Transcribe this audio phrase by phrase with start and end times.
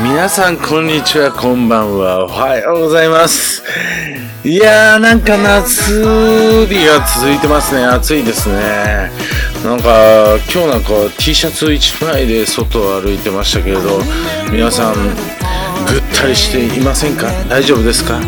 [0.00, 2.26] 皆さんこんにちはこんばんは。
[2.26, 3.64] おはようございます。
[4.44, 7.84] いやーなんか夏日が続いてますね。
[7.84, 9.10] 暑いですね。
[9.64, 13.98] なんか今日なんか T シャツ1枚で外を歩いてましたけれど
[14.52, 15.14] 皆さんぐっ
[16.14, 17.32] たりしていませんか？
[17.48, 18.20] 大丈夫ですか？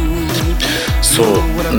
[1.01, 1.27] そう。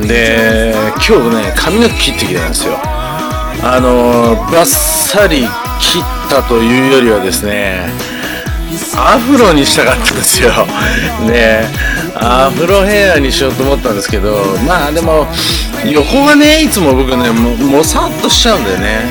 [0.08, 0.74] で
[1.06, 2.78] 今日ね髪の毛切ってきたんですよ。
[2.80, 5.46] あのバッサリ
[5.82, 7.88] 切ったというよりはですね
[8.96, 10.52] アフロにしたかったんですよ。
[11.26, 11.66] で
[12.16, 15.28] アフロヘアにしようと思ったんですけどまあでも
[15.86, 19.06] 横がねいつも僕ねももさっとしちゃうんでね。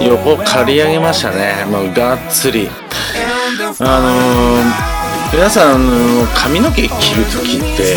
[0.00, 1.64] 横刈り上げましたね。
[1.70, 2.68] もうがっつり。
[3.78, 4.64] あのー、
[5.32, 7.96] 皆さんの髪の毛切る時って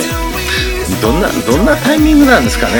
[1.01, 2.73] どんなどんなタイミングなんですかね。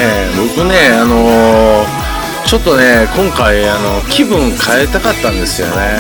[0.55, 2.08] 僕ねあのー
[2.49, 5.99] ちょっとね今回あの気分変えたかったんですよね。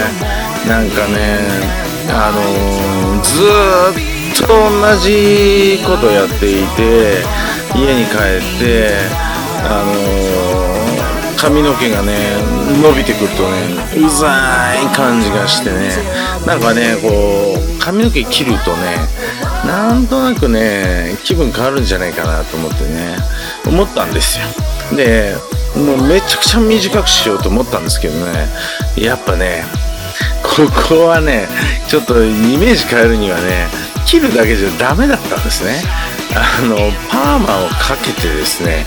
[0.67, 1.37] なんかね
[2.09, 2.41] あの
[3.21, 3.43] ず
[3.93, 7.21] っと同じことやっていて
[7.75, 8.89] 家に帰って
[9.61, 12.17] あの髪の毛がね
[12.81, 15.91] 伸びてくるとねうざい感じがしてね。
[16.47, 18.97] なんかねこう髪の毛切るとね
[19.65, 23.17] なんとなくね気分変わるんじゃないかなと思ってね。
[23.67, 24.45] 思ったんですよ。
[24.95, 25.35] で
[25.75, 28.47] もうめちゃくちゃ短くしようと思ったんですけどね。
[28.97, 29.65] やっぱね
[30.41, 30.49] こ
[30.89, 31.47] こはね
[31.87, 33.67] ちょっとイメージ変えるにはね
[34.05, 35.83] 切るだけじゃダメだったんですね。
[36.35, 36.75] あの
[37.09, 38.85] パーマをかけてですね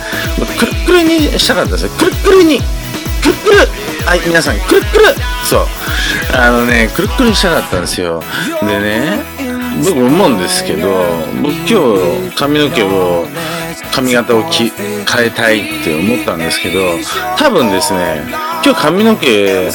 [0.58, 1.90] くるくるにしたかったんですよ。
[1.92, 2.60] くるくるに。
[3.22, 3.58] くるくる
[4.04, 5.04] はい皆さんくるくる
[5.44, 5.66] そう。
[6.34, 8.22] あのねくるくるにしたかったんですよ。
[8.62, 9.22] でね
[9.84, 10.88] 僕思うんですけど
[11.42, 11.80] 僕今
[12.30, 13.26] 日髪の毛を
[13.92, 16.80] 髪型をき変えたいって思ったんですけど
[17.38, 18.22] 多分ですね
[18.64, 19.70] 今日髪の毛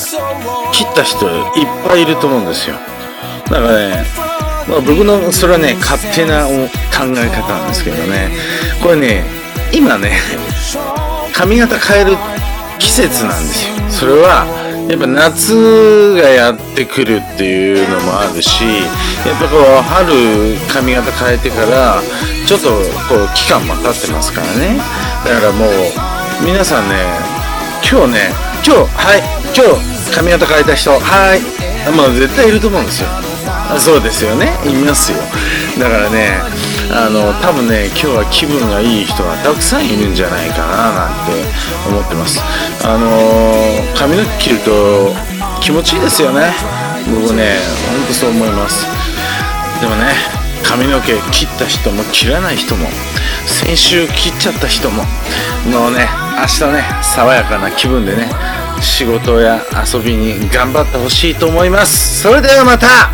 [0.71, 2.75] 切った人いっぱいいると思うんですよ。
[3.45, 4.05] だからね、
[4.67, 8.29] まあ、僕のそれはね勝手な考え方なんですけどね。
[8.81, 9.23] これね
[9.73, 10.17] 今ね
[11.33, 12.17] 髪型変える
[12.79, 13.89] 季節なんですよ。
[13.89, 22.01] それはやっぱ夏がやってくるっていうのもあるしやっぱこう春髪型変えてから
[22.45, 22.69] ちょっと
[23.09, 24.77] こう期間も経ってますからね。
[25.25, 25.69] だからもう
[26.45, 26.95] 皆さんね
[27.83, 28.31] 今日ね
[28.65, 29.21] 今日はい
[29.53, 31.41] 今日髪型変えた人はい
[31.91, 33.09] まあ絶対いると思うんですよ。
[33.77, 34.57] そうですよね。
[34.65, 35.17] いますよ。
[35.77, 36.39] だからね
[36.89, 41.33] あの多分ね今日は気分がいい人がたくさんいるんじゃないかななんて
[41.87, 42.41] 思ってます。
[42.83, 43.11] あの
[43.95, 45.13] 髪の毛切ると
[45.61, 46.53] 気持ちいいですよね。
[47.11, 47.59] 僕ね
[47.91, 48.85] ほんとそう思います。
[49.81, 50.13] でもね
[50.63, 52.87] 髪の毛切った人も切らない人も
[53.45, 55.03] 先週切っちゃった人も
[55.69, 56.07] もうね
[56.39, 58.29] 明日ね爽やかな気分でね
[58.81, 62.21] 仕事や遊びに頑張ってほしいと思います。
[62.21, 63.11] それではまた